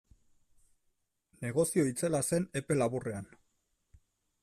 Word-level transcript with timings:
Negozio 1.47 1.85
itzela 1.91 2.25
zen 2.33 2.51
epe 2.63 2.79
laburrean. 2.83 3.33